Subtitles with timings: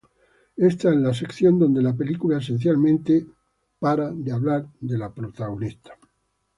[0.57, 3.23] Esta es la sección donde la película esencialmente
[3.77, 5.37] para de hablar de la Prop.